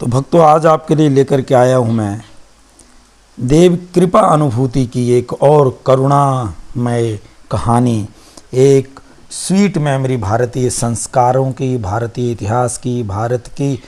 [0.00, 2.20] तो भक्तों, आज आपके लिए लेकर के आया हूँ मैं।
[3.38, 7.18] देव कृपा अनुभूति की एक और करुणामय
[7.50, 8.08] कहानी,
[8.54, 9.00] एक
[9.30, 13.82] स्वीट मेमोरी भारतीय संस्कारों की, भारतीय इतिहास की, भारत की,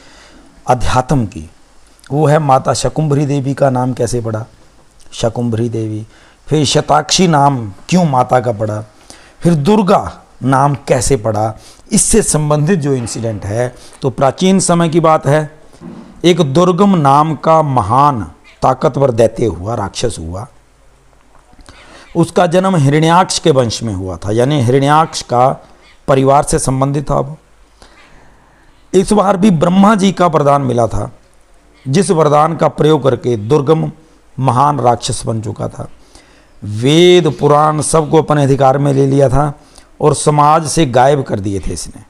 [0.67, 1.49] अध्यात्म की।
[2.11, 4.45] वो है माता शकुंभरी देवी का नाम कैसे पड़ा?
[5.13, 6.07] शकुंभरी देवी।
[6.49, 8.81] फिर शताक्षी नाम क्यों माता का पड़ा?
[9.41, 11.55] फिर दुर्गा नाम कैसे पड़ा?
[11.93, 15.62] इससे संबंधित जो इंसिडेंट है तो प्राचीन समय की बात है।
[16.23, 18.21] एक दुर्गम नाम का महान
[18.63, 20.47] ताकतवर दैत्य हुआ, राक्षस हुआ।
[22.17, 25.49] उसका जन्म हिरण्याक्ष के वंश में हुआ था, यानी हिरण्याक्ष का
[26.09, 27.37] परिवार से संबंधित था वो
[28.93, 31.11] इस बार भी ब्रह्मा जी का वरदान मिला था,
[31.87, 33.91] जिस वरदान का प्रयोग करके दुर्गम
[34.37, 35.89] महान राक्षस बन चुका था।
[36.63, 39.53] वेद, पुराण सबको अपने अधिकार में ले लिया था
[40.01, 42.03] और समाज से गायब कर दिए थे इसने,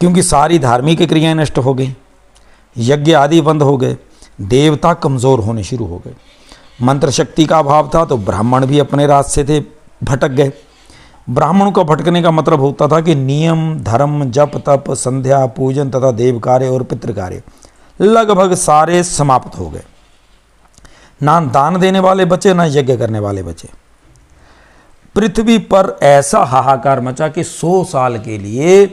[0.00, 1.94] क्योंकि सारी धार्मिक क्रियाएँ नष्ट हो गई।
[2.78, 3.96] यज्ञ आदि बंद हो गए,
[4.40, 6.14] देवता कमज़ोर होने शुरू हो गए।
[6.82, 9.60] मंत्र शक्ति का अभाव था तो ब्राह्मण भी अपने रास्ते थे,
[10.02, 10.52] भटक गए।
[11.28, 16.10] ब्राह्मणों का भटकने का मतलब होता था कि नियम, धर्म, जप, तप, संध्या, पूजन तथा
[16.12, 17.42] देव कार्य और पितृ कार्य
[18.00, 19.82] लगभग सारे समाप्त हो गए।
[21.20, 23.68] ना दान देने वाले बचे, ना यज्ञ करने वाले बचे।
[25.14, 28.84] पृथ्वी पर ऐसा हाहाकार मचा कि सौ साल के लिए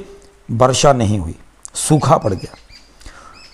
[0.49, 1.35] वर्षा नहीं हुई,
[1.75, 2.55] सूखा पड़ गया।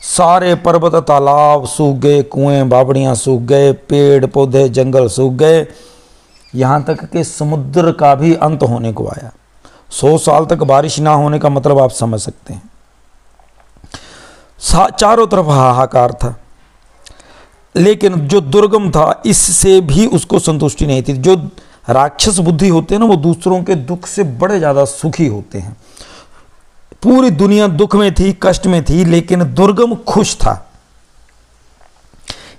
[0.02, 5.66] सारे पर्वत, तालाब सूख गए कुएँ, बावड़ियाँ सूख गए पेड़, पौधे, जंगल सूख। गए
[6.54, 9.32] यहाँ तक कि समुद्र का भी अंत होने को आया।
[9.92, 12.70] सौ साल तक बारिश ना होने का मतलब आप समझ सकते हैं।
[14.92, 16.36] चारों तरफ़ हाहाकार था।
[17.76, 21.36] लेकिन जो दुर्गम था, इससे भी उसको संतुष्टि नहीं थी। जो
[21.90, 25.76] राक्षस बुद्धि होते हैं ना, वो दूसरों के दुख से बड़े ज़्यादा सुखी होते हैं।
[27.04, 30.54] पूरी दुनिया दुख में थी, कष्ट में थी, लेकिन दुर्गम खुश था।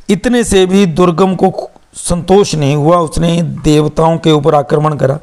[0.09, 1.53] इतने से भी दुर्गम को
[1.97, 5.19] संतोष नहीं हुआ, उसने देवताओं के ऊपर आक्रमण करा।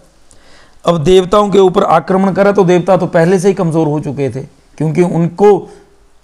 [0.85, 4.29] अब देवताओं के ऊपर आक्रमण करा तो देवता तो पहले से ही कमज़ोर हो चुके
[4.29, 4.41] थे,
[4.77, 5.69] क्योंकि उनको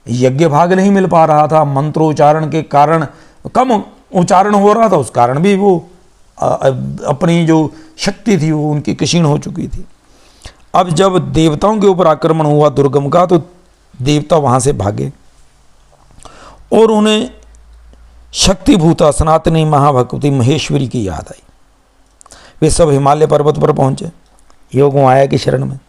[0.05, 3.05] यज्ञ भाग नहीं मिल पा रहा था, मंत्रोच्चारण के कारण,
[3.55, 3.71] कम
[4.13, 5.77] उच्चारण हो रहा था, उस कारण भी वो
[6.37, 9.85] अपनी जो शक्ति थी वो उनकी क्षीण हो चुकी थी।
[10.75, 13.37] अब जब देवताओं के ऊपर आक्रमण हुआ दुर्गम का तो
[14.01, 15.13] देवता वहाँ से भागे
[16.73, 17.31] और उन्हें
[18.33, 21.41] शक्तिभूता सनातनी महाभगवती महेश्वरी की याद आई।
[22.61, 24.11] वे सब हिमालय पर्वत पर पहुँचे।
[24.75, 25.79] योग आया की शरण में।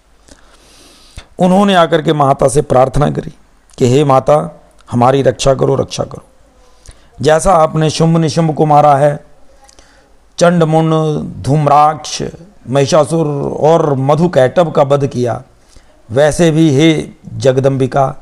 [1.38, 3.34] उन्होंने आकर के माता से प्रार्थना करी
[3.78, 6.24] कि, हे माता, हमारी रक्षा करो रक्षा करो।
[7.20, 9.26] जैसा आपने शुंभ निशुंभ को मारा है
[10.38, 12.22] चंडमुंड धूम्राक्ष
[12.69, 13.27] महिषासुर
[13.60, 15.43] और मधु कैटब का वध किया,
[16.09, 16.88] वैसे भी हे
[17.34, 18.15] जगदम्बिका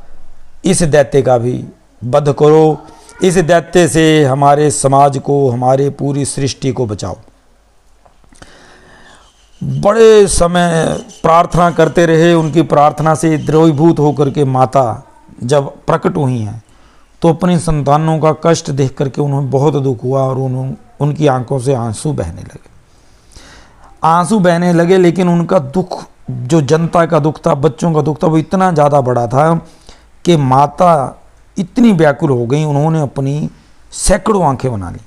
[0.65, 1.65] इस दैत्य का भी
[2.03, 2.79] वध करो।
[3.23, 7.17] इस दैत्य से हमारे समाज को, हमारे पूरी सृष्टि को बचाओ।
[9.63, 10.85] बड़े समय
[11.23, 15.03] प्रार्थना करते रहे, उनकी प्रार्थना से द्रोहीभूत होकर के माता
[15.43, 16.63] जब प्रकट हुई हैं
[17.23, 21.59] तो अपनी संतानों का कष्ट देख करके उन्हें बहुत दुख हुआ और उन्होंने उनकी आँखों
[21.59, 22.74] से आँसू बहने लगे।
[24.05, 28.27] आँसू बहने लगे, लेकिन उनका दुख, जो जनता का दुख था, बच्चों का दुख था,
[28.27, 29.55] वो इतना ज़्यादा बड़ा था
[30.25, 31.21] कि माता
[31.57, 33.51] इतनी व्याकुल हो गई, उन्होंने अपनी
[33.93, 35.01] सैकड़ों आँखें बना ली।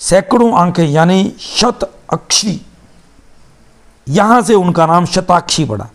[0.00, 2.60] सैकड़ों आँखें, यानी शत अक्षी।
[4.06, 5.88] यहाँ से उनका नाम शताक्षी पड़ा।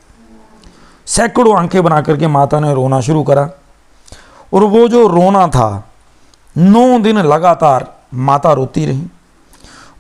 [1.07, 3.50] सैकड़ों आँखें बना करके माता ने रोना शुरू करा।
[4.53, 5.84] और वो जो रोना था,
[6.55, 9.07] नौ दिन लगातार माता रोती रही।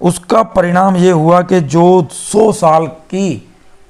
[0.01, 3.35] उसका परिणाम ये हुआ कि जो सौ साल की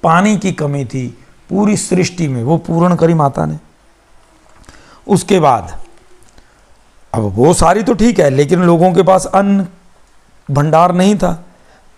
[0.04, 1.08] पानी की कमी थी
[1.50, 3.58] पूरी सृष्टि में, वो पूर्ण करी माता ने।
[5.08, 5.78] उसके बाद,
[7.14, 9.68] अब वो सारी तो ठीक है, लेकिन लोगों के पास अन्न
[10.50, 11.44] भंडार नहीं था,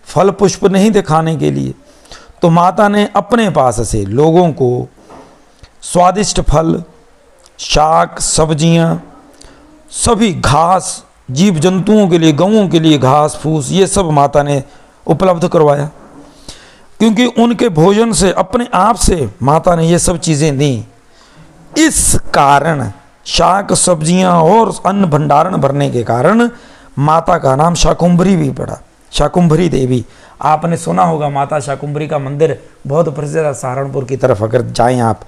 [0.06, 1.74] फल पुष्प नहीं थे खाने के लिए।
[2.42, 4.88] तो माता ने अपने पास से लोगों को
[5.82, 6.82] स्वादिष्ट फल,
[7.58, 9.02] शाक, सब्ज़ियाँ,
[9.90, 14.62] सभी घास जीव जंतुओं के लिए गऊओं के लिए घास, फूस, ये सब माता ने
[15.06, 15.90] उपलब्ध करवाया।
[17.00, 20.84] क्योंकि उनके भोजन से, अपने आप से माता ने ये सब चीज़ें दी।
[21.78, 22.90] इस कारण
[23.26, 26.48] शाक सब्ज़ियाँ और अन्न भंडारण भरने के कारण
[26.98, 28.78] माता का नाम शाकुंभरी भी पड़ा।
[29.12, 30.04] शाकुंभरी देवी,
[30.42, 35.00] आपने सुना होगा माता शाकुंभरी का मंदिर बहुत प्रसिद्ध है, सहारनपुर की तरफ़, अगर जाएँ
[35.00, 35.20] आप।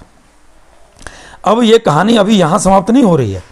[1.45, 3.43] अब ये कहानी अभी यहाँ समाप्त नहीं हो रही है।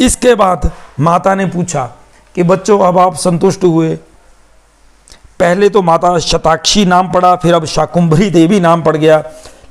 [0.00, 1.92] इसके बाद माता ने पूछा
[2.34, 3.98] कि बच्चों, अब आप संतुष्ट हुए?
[5.40, 9.24] पहले तो माता शताक्षी नाम पड़ा, फिर अब शाकुंभरी देवी नाम पड़ गया।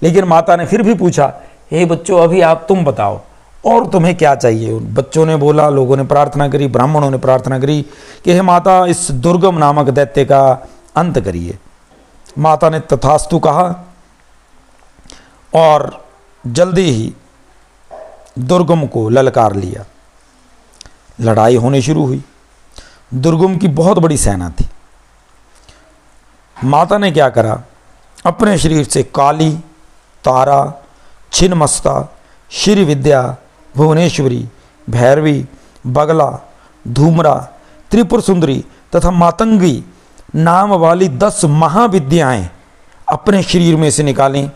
[0.04, 1.34] लेकिन माता ने फिर भी पूछा,
[1.72, 3.22] हे बच्चों, अभी आप तुम बताओ,
[3.66, 4.80] और तुम्हें क्या चाहिए?
[4.80, 7.86] बच्चों ने बोला, लोगों ने प्रार्थना करी, ब्राह्मणों ने प्रार्थना करी
[8.24, 11.58] कि, हे माता, इस दुर्गम नामक दैत्य का अंत करिए।
[12.40, 13.88] माता ने तथास्तु कहा,
[15.56, 16.06] और
[16.48, 17.14] जल्दी ही
[18.40, 19.86] दुर्गम को ललकार लिया।
[21.22, 22.24] लड़ाई होनी शुरू हुई।
[23.14, 24.68] दुर्गम की बहुत बड़ी सेना थी।
[26.64, 27.62] माता ने क्या करा?
[28.26, 29.54] अपने शरीर से काली,
[30.24, 30.74] तारा
[31.34, 32.18] छिन्मस्ता
[32.52, 33.38] श्री विद्या,
[33.78, 34.50] भुवनेश्वरी,
[34.90, 35.46] भैरवी,
[35.88, 36.48] बगला,
[36.88, 37.50] धूमरा,
[37.92, 38.66] त्रिपुर सुंदरी
[38.96, 39.84] तथा मातंगी
[40.36, 42.50] नाम वाली दस महाविद्याएँ
[43.10, 44.52] अपने शरीर में से निकालें।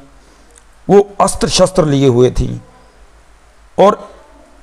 [0.89, 2.61] वो अस्त्र शस्त्र लिए हुए थी
[3.79, 4.11] और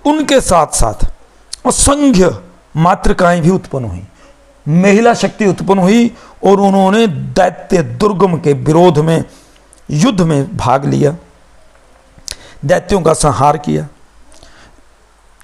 [0.06, 1.12] उनके साथ साथ
[1.66, 2.38] असंख्य
[2.76, 4.06] मातृकाएँ भी उत्पन्न हुई।
[4.66, 6.10] महिला शक्ति उत्पन्न हुई
[6.44, 9.25] और उन्होंने दैत्य दुर्गम के विरोध में,
[9.88, 11.16] युद्ध में भाग लिया।
[12.64, 13.88] दैत्यों का संहार किया।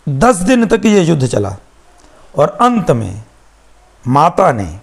[0.08, 1.56] दस दिन तक यह युद्ध चला
[2.38, 3.22] और अंत में
[4.05, 4.78] माता ने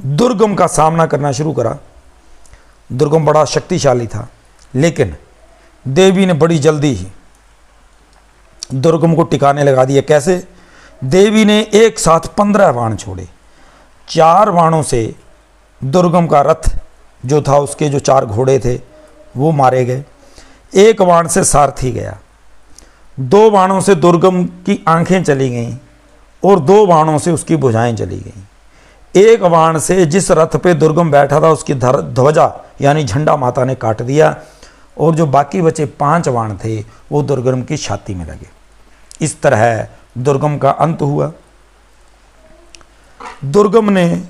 [0.00, 1.76] दुर्गम का सामना करना शुरू करा।
[2.90, 4.28] दुर्गम बड़ा शक्तिशाली था,
[4.74, 5.16] लेकिन
[5.84, 7.06] देवी ने बड़ी जल्दी ही
[8.74, 10.44] दुर्गम को टिकाने लगा दिया। कैसे?
[11.04, 13.28] देवी ने एक साथ पंद्रह बाण छोड़े।
[14.08, 15.14] चार बाणों से
[15.84, 16.70] दुर्गम का रथ
[17.26, 18.80] जो था, उसके जो चार घोड़े थे,
[19.36, 20.04] वो मारे गए।
[20.74, 22.18] एक बाण से सारथी गया।
[23.20, 25.76] दो बाणों से दुर्गम की आँखें चली गईं
[26.44, 28.42] और दो बाणों से उसकी भुजाएँ चली गईं।
[29.16, 33.74] एक बाण से जिस रथ पे दुर्गम बैठा था, उसकी ध्वजा यानी झंडा माता ने
[33.74, 34.36] काट दिया
[34.98, 36.80] और जो बाकी बचे पाँच बाण थे,
[37.12, 38.59] वो दुर्गम की छाती में लगे।
[39.20, 39.88] इस तरह
[40.18, 41.32] दुर्गम का अंत हुआ।
[43.44, 44.24] दुर्गम ने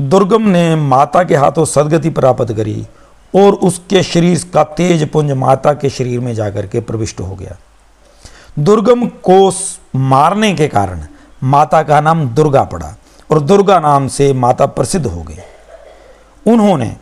[0.00, 2.86] दुर्गम ने माता के हाथों सदगति प्राप्त करी
[3.34, 7.56] और उसके शरीर का तेज पुंज माता के शरीर में जाकर के प्रविष्ट हो गया।
[8.58, 9.52] दुर्गम को
[9.96, 11.02] मारने के कारण
[11.42, 12.94] माता का नाम दुर्गा पड़ा
[13.30, 15.38] और दुर्गा नाम से माता प्रसिद्ध हो गई।
[16.46, 16.96] उन्होंने,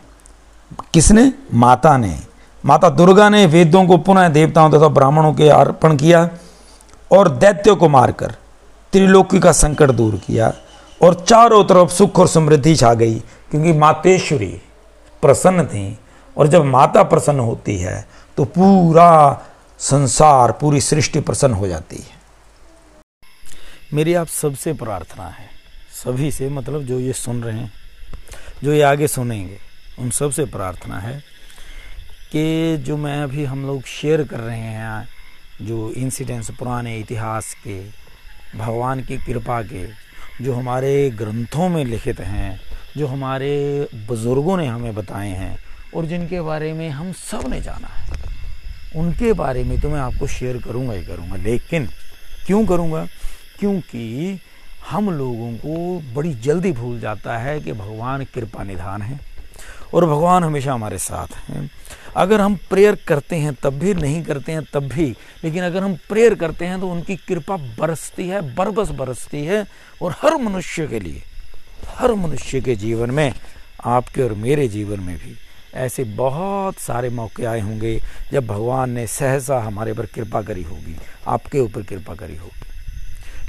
[0.93, 1.31] किसने?
[1.53, 2.19] माता ने।
[2.65, 6.29] माता दुर्गा ने वेदों को पुनः देवताओं तथा ब्राह्मणों के अर्पण किया
[7.11, 8.35] और दैत्यों को मारकर
[8.93, 10.53] त्रिलोकी का संकट दूर किया
[11.01, 13.15] और चारों तरफ़ सुख और समृद्धि छा गई,
[13.51, 14.53] क्योंकि मातेश्वरी
[15.23, 15.97] प्रसन्न थी
[16.37, 18.05] और जब माता प्रसन्न होती है
[18.37, 19.41] तो पूरा
[19.79, 22.13] संसार, पूरी सृष्टि प्रसन्न हो जाती है।
[23.93, 25.49] मेरी आप सबसे प्रार्थना है,
[25.95, 27.71] सभी से मतलब जो ये सुन रहे हैं,
[28.63, 29.57] जो ये आगे सुनेंगे,
[29.99, 31.19] उन सबसे प्रार्थना है
[32.31, 34.83] कि जो मैं अभी हम लोग शेयर कर रहे हैं
[35.61, 38.05] जो इंसिडेंट्स पुराने इतिहास के,
[38.57, 39.87] भगवान की कृपा के,
[40.43, 42.61] जो हमारे ग्रंथों में लिखित हैं,
[42.97, 45.57] जो हमारे बुज़ुर्गों ने हमें बताए हैं,
[45.95, 48.11] और जिनके बारे में हम सबने जाना है,
[48.95, 51.89] उनके बारे में तो मैं आपको शेयर करूँगा ही करूँगा, लेकिन
[52.45, 53.07] क्यों करूँगा?
[53.59, 54.39] क्योंकि
[54.89, 59.34] हम लोगों को बड़ी जल्दी भूल जाता है कि भगवान कृपा निधान है।
[59.93, 61.69] और भगवान हमेशा हमारे साथ हैं।
[62.15, 65.95] अगर हम प्रेयर करते हैं, तब भी नहीं करते हैं, तब भी। लेकिन अगर हम
[66.09, 69.67] प्रेयर करते हैं तो उनकी कृपा बरसती है, बरबस बरसती है,
[70.01, 71.23] और हर मनुष्य के लिए,
[71.87, 73.33] हर मनुष्य के जीवन में,
[73.85, 75.35] आपके और मेरे जीवन में भी,
[75.73, 78.01] ऐसे बहुत सारे मौके आए होंगे,
[78.31, 80.95] जब भगवान ने सहसा हमारे पर कृपा करी होगी,
[81.27, 82.74] आपके ऊपर कृपा करी होगी।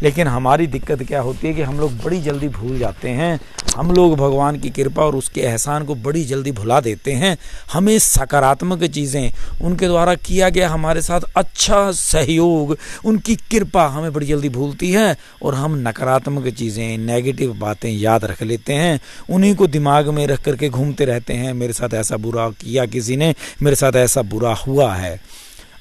[0.02, 3.38] लेकिन हमारी दिक्कत क्या होती है कि हम लोग बड़ी जल्दी भूल जाते हैं।
[3.76, 7.36] हम लोग भगवान की कृपा और उसके एहसान को बड़ी जल्दी भुला देते हैं।
[7.72, 14.26] हमें सकारात्मक चीज़ें, उनके द्वारा किया गया हमारे साथ अच्छा सहयोग, उनकी कृपा हमें बड़ी
[14.26, 19.00] जल्दी भूलती है और हम नकारात्मक चीज़ें नेगेटिव बातें याद रख लेते हैं।
[19.30, 23.16] उन्हीं को दिमाग में रख करके घूमते रहते हैं, मेरे साथ ऐसा बुरा किया किसी
[23.16, 25.20] ने, मेरे साथ ऐसा बुरा हुआ है।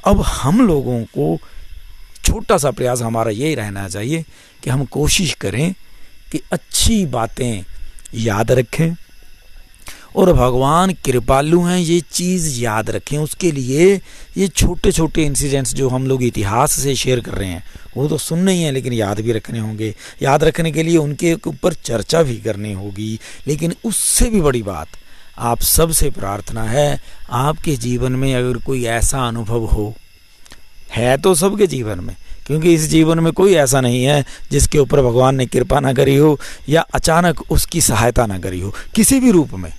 [0.05, 1.37] अब हम लोगों को
[2.25, 4.23] छोटा सा प्रयास हमारा यही रहना चाहिए
[4.63, 5.73] कि हम कोशिश करें
[6.31, 7.63] कि अच्छी बातें
[8.15, 8.95] याद रखें
[10.15, 14.01] और भगवान कृपालु हैं, ये चीज़ याद रखें। उसके लिए
[14.37, 17.63] ये छोटे छोटे इंसिडेंट्स जो हम लोग इतिहास से शेयर कर रहे हैं,
[17.97, 21.33] वो तो सुनने ही हैं, लेकिन याद भी रखने होंगे। याद रखने के लिए उनके
[21.47, 24.87] ऊपर चर्चा भी करनी होगी, लेकिन उससे भी बड़ी बात,
[25.37, 27.01] आप सबसे प्रार्थना है,
[27.31, 29.93] आपके जीवन में अगर कोई ऐसा अनुभव हो
[30.95, 32.15] है तो सबके जीवन में,
[32.47, 36.15] क्योंकि इस जीवन में कोई ऐसा नहीं है जिसके ऊपर भगवान ने कृपा ना करी
[36.15, 36.37] हो
[36.69, 39.71] या अचानक उसकी सहायता ना करी हो, किसी भी रूप में।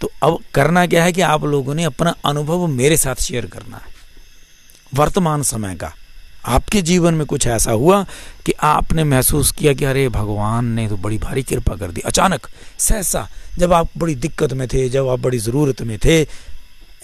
[0.00, 3.76] तो अब करना क्या है कि आप लोगों ने अपना अनुभव मेरे साथ शेयर करना
[3.76, 3.90] है।
[4.92, 5.92] वर्तमान समय का,
[6.46, 8.02] आपके जीवन में कुछ ऐसा हुआ
[8.46, 12.48] कि आपने महसूस किया कि अरे भगवान ने तो बड़ी भारी कृपा कर दी। अचानक,
[12.78, 16.26] सहसा, जब आप बड़ी दिक्कत में थे, जब आप बड़ी ज़रूरत में थे,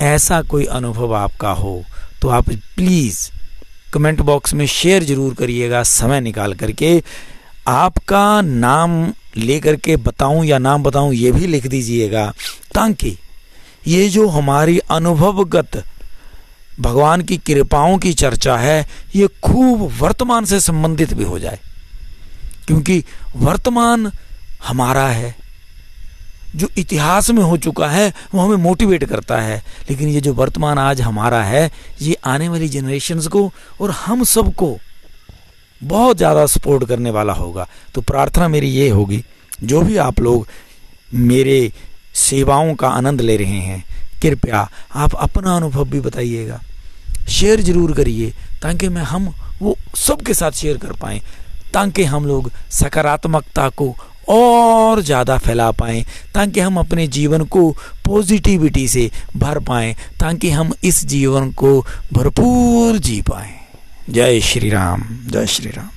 [0.01, 1.83] ऐसा कोई अनुभव आपका हो
[2.23, 3.19] तो आप प्लीज़
[3.93, 7.03] कमेंट बॉक्स में शेयर ज़रूर करिएगा, समय निकाल करके।
[7.69, 12.27] आपका नाम लेकर के बताऊँ या नाम बताऊँ ये भी लिख दीजिएगा,
[12.75, 13.17] ताकि
[13.87, 15.83] ये जो हमारी अनुभवगत
[16.81, 21.59] भगवान की कृपाओं की चर्चा है, ये खूब वर्तमान से संबंधित भी हो जाए।
[22.67, 23.03] क्योंकि
[23.37, 24.11] वर्तमान
[24.67, 25.35] हमारा है
[26.57, 30.79] जो इतिहास में हो चुका है, वो हमें मोटिवेट करता है। लेकिन ये जो वर्तमान
[30.79, 31.71] आज हमारा है,
[32.03, 33.51] ये आने वाली जनरेशन्स को
[33.81, 34.77] और हम सबको
[35.81, 39.23] बहुत ज़्यादा सपोर्ट करने वाला होगा। तो प्रार्थना मेरी ये होगी,
[39.63, 40.47] जो भी आप लोग
[41.11, 41.73] मेरे
[42.17, 43.85] सेवाओं का आनंद ले रहे हैं,
[44.23, 46.61] कृपया आप अपना अनुभव भी बताइएगा।
[47.29, 51.21] शेयर ज़रूर करिए, ताकि मैं हम वो सबके साथ शेयर कर पाए,
[51.73, 53.95] ताकि हम लोग सकारात्मकता को
[54.29, 56.05] और ज़्यादा फैला पाएँ,
[56.35, 57.71] ताकि हम अपने जीवन को
[58.05, 63.55] पॉजिटिविटी से भर पाएँ, ताकि हम इस जीवन को भरपूर जी पाएँ।
[64.11, 65.87] जय श्री राम, जय श्री राम।